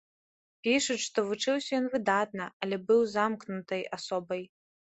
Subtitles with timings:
[0.67, 4.43] Пішуць, што вучыўся ён выдатна, але быў замкнутай асобай.